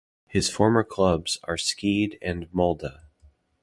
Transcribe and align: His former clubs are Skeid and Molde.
His 0.25 0.49
former 0.49 0.83
clubs 0.83 1.37
are 1.43 1.57
Skeid 1.59 2.17
and 2.23 2.51
Molde. 2.51 3.01